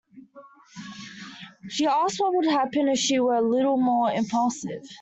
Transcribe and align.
She 1.69 1.85
asks 1.85 2.19
what 2.19 2.33
would 2.33 2.47
happen 2.47 2.87
if 2.87 2.97
she 2.97 3.19
were 3.19 3.35
a 3.35 3.41
"little" 3.47 3.77
more 3.77 4.09
impulsive. 4.11 4.83